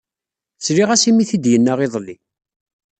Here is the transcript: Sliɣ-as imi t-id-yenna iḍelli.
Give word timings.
Sliɣ-as 0.65 1.03
imi 1.09 1.23
t-id-yenna 1.29 1.73
iḍelli. 1.85 2.15